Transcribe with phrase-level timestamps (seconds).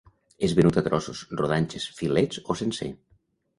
[0.45, 2.93] És venut a trossos, rodanxes, filets o sencer.